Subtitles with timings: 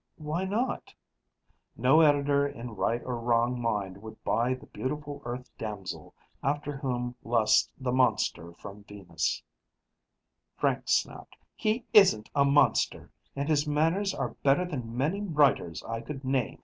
[0.17, 0.95] "Why not?"
[1.77, 7.13] "No editor in right or wrong mind would buy the beautiful Earth damsel, after whom
[7.23, 9.43] lusts the Monster from Venus"
[10.57, 13.11] Frank snapped: "He isn't a monster!
[13.35, 16.57] And his manners are better than many writers' I could name